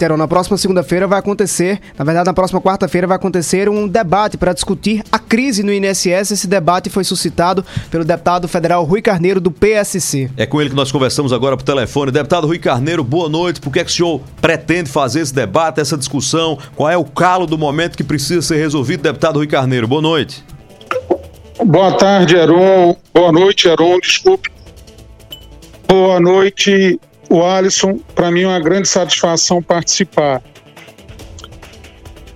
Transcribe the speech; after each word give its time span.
Na 0.00 0.28
próxima 0.28 0.56
segunda-feira 0.56 1.08
vai 1.08 1.18
acontecer, 1.18 1.80
na 1.98 2.04
verdade, 2.04 2.26
na 2.26 2.32
próxima 2.32 2.60
quarta-feira 2.60 3.04
vai 3.04 3.16
acontecer 3.16 3.68
um 3.68 3.88
debate 3.88 4.36
para 4.36 4.52
discutir 4.52 5.02
a 5.10 5.18
crise 5.18 5.64
no 5.64 5.72
INSS. 5.72 6.30
Esse 6.30 6.46
debate 6.46 6.88
foi 6.88 7.02
suscitado 7.02 7.66
pelo 7.90 8.04
deputado 8.04 8.46
federal 8.46 8.84
Rui 8.84 9.02
Carneiro, 9.02 9.40
do 9.40 9.50
PSC. 9.50 10.30
É 10.36 10.46
com 10.46 10.60
ele 10.60 10.70
que 10.70 10.76
nós 10.76 10.92
conversamos 10.92 11.32
agora 11.32 11.56
por 11.56 11.64
telefone. 11.64 12.12
Deputado 12.12 12.46
Rui 12.46 12.60
Carneiro, 12.60 13.02
boa 13.02 13.28
noite. 13.28 13.60
Por 13.60 13.72
que, 13.72 13.80
é 13.80 13.84
que 13.84 13.90
o 13.90 13.92
senhor 13.92 14.20
pretende 14.40 14.88
fazer 14.88 15.18
esse 15.18 15.34
debate, 15.34 15.80
essa 15.80 15.98
discussão? 15.98 16.56
Qual 16.76 16.88
é 16.88 16.96
o 16.96 17.04
calo 17.04 17.44
do 17.44 17.58
momento 17.58 17.96
que 17.96 18.04
precisa 18.04 18.40
ser 18.40 18.58
resolvido, 18.58 19.02
deputado 19.02 19.38
Rui 19.38 19.48
Carneiro? 19.48 19.88
Boa 19.88 20.00
noite. 20.00 20.44
Boa 21.66 21.90
tarde, 21.98 22.36
Heron. 22.36 22.96
Boa 23.12 23.32
noite, 23.32 23.66
Heron. 23.66 23.98
Desculpe. 23.98 24.48
Boa 25.88 26.20
noite, 26.20 27.00
o 27.28 27.44
Alisson, 27.44 27.98
para 28.14 28.30
mim 28.30 28.42
é 28.42 28.46
uma 28.48 28.60
grande 28.60 28.88
satisfação 28.88 29.62
participar. 29.62 30.42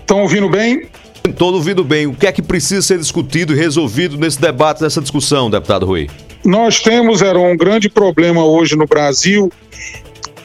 Estão 0.00 0.22
ouvindo 0.22 0.48
bem? 0.48 0.88
Estou 1.24 1.52
ouvindo 1.52 1.84
bem. 1.84 2.06
O 2.06 2.14
que 2.14 2.26
é 2.26 2.32
que 2.32 2.40
precisa 2.40 2.80
ser 2.80 2.98
discutido 2.98 3.52
e 3.52 3.56
resolvido 3.56 4.16
nesse 4.16 4.40
debate, 4.40 4.82
nessa 4.82 5.00
discussão, 5.00 5.50
deputado 5.50 5.84
Rui? 5.84 6.08
Nós 6.44 6.80
temos, 6.80 7.20
era 7.20 7.38
um 7.38 7.56
grande 7.56 7.90
problema 7.90 8.44
hoje 8.44 8.74
no 8.74 8.86
Brasil, 8.86 9.52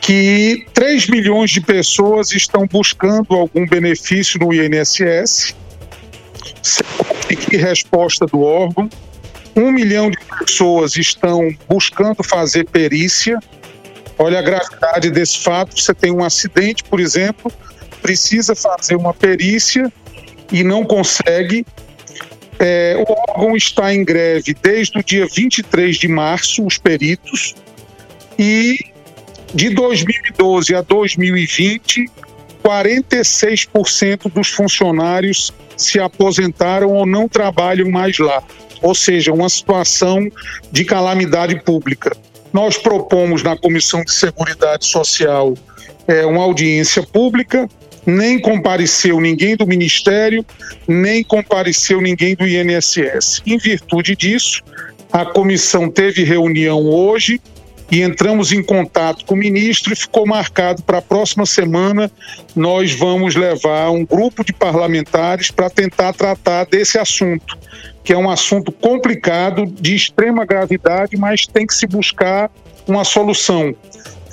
que 0.02 0.66
3 0.74 1.08
milhões 1.08 1.52
de 1.52 1.62
pessoas 1.62 2.34
estão 2.34 2.68
buscando 2.68 3.34
algum 3.34 3.66
benefício 3.66 4.38
no 4.40 4.54
INSS, 4.54 5.56
sem 6.62 7.58
resposta 7.58 8.26
do 8.26 8.42
órgão. 8.42 8.90
Um 9.56 9.72
milhão 9.72 10.12
de 10.12 10.18
pessoas 10.40 10.98
estão 10.98 11.50
buscando 11.70 12.24
fazer 12.24 12.66
perícia, 12.66 13.40
Olha 14.18 14.40
a 14.40 14.42
gravidade 14.42 15.10
desse 15.10 15.40
fato. 15.40 15.80
Você 15.80 15.94
tem 15.94 16.12
um 16.12 16.24
acidente, 16.24 16.84
por 16.84 17.00
exemplo, 17.00 17.52
precisa 18.02 18.56
fazer 18.56 18.96
uma 18.96 19.14
perícia 19.14 19.92
e 20.52 20.64
não 20.64 20.84
consegue. 20.84 21.66
É, 22.60 22.96
o 22.98 23.32
órgão 23.32 23.58
está 23.58 23.94
em 23.94 24.06
greve 24.06 24.56
desde 24.62 25.00
o 25.00 25.04
dia 25.04 25.28
23 25.28 25.98
de 25.98 26.08
março, 26.08 26.66
os 26.66 26.78
peritos, 26.78 27.56
e 28.38 28.80
de 29.54 29.70
2012 29.72 30.74
a 30.76 30.82
2020, 30.82 32.06
46% 32.64 34.32
dos 34.32 34.50
funcionários 34.50 35.52
se 35.76 36.00
aposentaram 36.00 36.90
ou 36.90 37.06
não 37.06 37.28
trabalham 37.28 37.90
mais 37.90 38.18
lá. 38.20 38.42
Ou 38.82 38.96
seja, 38.96 39.34
uma 39.34 39.50
situação 39.50 40.30
de 40.72 40.86
calamidade 40.86 41.62
pública. 41.64 42.16
Nós 42.54 42.78
propomos 42.78 43.42
na 43.42 43.58
Comissão 43.58 44.04
de 44.04 44.14
Seguridade 44.14 44.86
Social 44.86 45.56
é, 46.08 46.24
uma 46.24 46.44
audiência 46.44 47.02
pública, 47.02 47.68
nem 48.06 48.40
compareceu 48.40 49.20
ninguém 49.20 49.56
do 49.56 49.66
Ministério, 49.66 50.46
nem 50.88 51.24
compareceu 51.24 52.00
ninguém 52.00 52.36
do 52.36 52.48
INSS. 52.48 53.42
Em 53.46 53.58
virtude 53.58 54.16
disso, 54.16 54.62
a 55.12 55.26
comissão 55.26 55.90
teve 55.90 56.24
reunião 56.24 56.86
hoje 56.86 57.42
e 57.92 58.02
entramos 58.02 58.52
em 58.52 58.64
contato 58.64 59.26
com 59.26 59.36
o 59.36 59.38
ministro 59.38 59.94
e 59.94 59.96
ficou 59.96 60.26
marcado 60.26 60.82
para 60.84 61.00
a 61.00 61.02
próxima 61.02 61.46
semana 61.46 62.12
nós 62.56 62.94
vamos 62.94 63.36
levar 63.36 63.90
um 63.92 64.06
grupo 64.06 64.44
de 64.44 64.54
parlamentares 64.54 65.52
para 65.52 65.70
tentar 65.70 66.14
tratar 66.14 66.66
desse 66.66 66.98
assunto 66.98 67.58
que 68.04 68.12
é 68.12 68.18
um 68.18 68.30
assunto 68.30 68.72
complicado, 68.72 69.66
de 69.66 69.96
extrema 69.96 70.46
gravidade, 70.46 71.16
mas 71.16 71.48
tem 71.48 71.66
que 71.66 71.74
se 71.74 71.88
buscar 71.88 72.52
uma 72.86 73.04
solução 73.04 73.74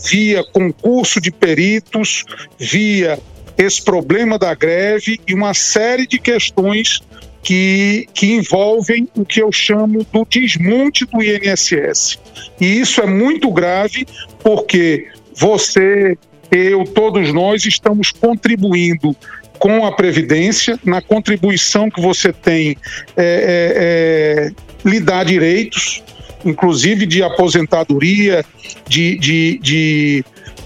via 0.04 0.42
concurso 0.52 1.20
de 1.20 1.30
peritos, 1.30 2.24
via 2.58 3.18
esse 3.56 3.82
problema 3.82 4.38
da 4.38 4.54
greve 4.54 5.20
e 5.28 5.34
uma 5.34 5.54
série 5.54 6.06
de 6.06 6.18
questões 6.18 7.00
que, 7.42 8.06
que 8.12 8.32
envolvem 8.34 9.08
o 9.14 9.24
que 9.24 9.42
eu 9.42 9.50
chamo 9.50 10.06
do 10.12 10.26
desmonte 10.28 11.06
do 11.06 11.22
INSS. 11.22 12.18
E 12.60 12.80
isso 12.80 13.00
é 13.00 13.06
muito 13.06 13.50
grave 13.50 14.06
porque 14.42 15.08
você, 15.34 16.16
eu, 16.50 16.84
todos 16.84 17.32
nós 17.32 17.64
estamos 17.64 18.12
contribuindo 18.12 19.16
com 19.58 19.84
a 19.84 19.92
Previdência, 19.92 20.78
na 20.84 21.02
contribuição 21.02 21.90
que 21.90 22.00
você 22.00 22.32
tem, 22.32 22.76
é, 23.16 23.22
é, 24.46 24.52
é, 24.86 24.88
lhe 24.88 25.00
dá 25.00 25.22
direitos, 25.22 26.02
inclusive 26.44 27.04
de 27.04 27.22
aposentadoria, 27.22 28.42
de, 28.88 29.18
de, 29.18 29.58
de 29.58 30.24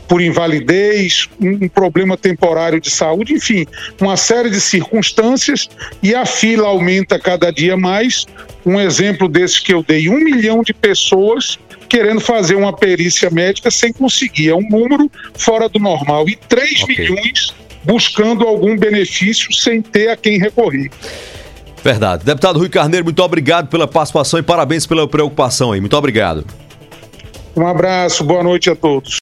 por 0.08 0.20
invalidez, 0.20 1.28
um, 1.40 1.68
problema 1.68 2.16
temporário 2.16 2.80
de 2.80 2.90
saúde, 2.90 3.34
enfim, 3.34 3.66
uma 4.00 4.16
série 4.16 4.50
de 4.50 4.60
circunstâncias 4.60 5.68
e 6.02 6.14
a 6.14 6.26
fila 6.26 6.68
aumenta 6.68 7.18
cada 7.18 7.50
dia 7.50 7.76
mais. 7.76 8.26
Um 8.66 8.80
exemplo 8.80 9.28
desse 9.28 9.62
que 9.62 9.74
eu 9.74 9.82
dei, 9.82 10.08
um 10.08 10.18
milhão 10.18 10.62
de 10.62 10.72
pessoas 10.72 11.58
querendo 11.88 12.20
fazer 12.20 12.54
uma 12.54 12.72
perícia 12.72 13.30
médica 13.30 13.70
sem 13.70 13.92
conseguir. 13.92 14.50
É 14.50 14.54
um 14.54 14.68
número 14.68 15.10
fora 15.34 15.68
do 15.68 15.78
normal. 15.78 16.28
E 16.28 16.36
3 16.36 16.82
okay. 16.82 16.96
milhões 16.96 17.54
buscando 17.84 18.46
algum 18.46 18.76
benefício 18.76 19.52
sem 19.52 19.82
ter 19.82 20.08
a 20.08 20.16
quem 20.16 20.38
recorrer. 20.38 20.90
Verdade. 21.84 22.24
Deputado 22.24 22.58
Rui 22.58 22.70
Carneiro, 22.70 23.04
muito 23.04 23.22
obrigado 23.22 23.68
pela 23.68 23.86
participação 23.86 24.40
e 24.40 24.42
parabéns 24.42 24.86
pela 24.86 25.06
preocupação 25.06 25.72
aí. 25.72 25.80
Muito 25.80 25.96
obrigado. 25.96 26.44
Um 27.54 27.66
abraço, 27.66 28.24
boa 28.24 28.42
noite 28.42 28.70
a 28.70 28.74
todos. 28.74 29.12